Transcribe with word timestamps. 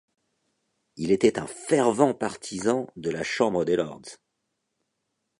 Il 0.97 1.11
était 1.11 1.37
un 1.37 1.45
fervent 1.45 2.15
partisan 2.15 2.87
de 2.95 3.11
la 3.11 3.21
Chambre 3.21 3.65
des 3.65 3.75
lords. 3.75 4.01